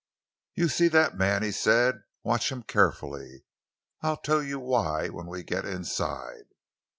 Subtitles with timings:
[0.55, 2.01] "You see that man?" he said.
[2.23, 3.43] "Watch him carefully.
[4.01, 6.45] I'll tell you why when we get inside."